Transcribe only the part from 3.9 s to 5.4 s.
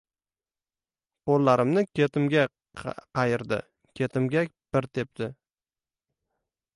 Ketimga bir tepdi.